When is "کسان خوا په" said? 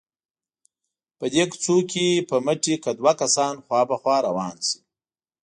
3.21-3.95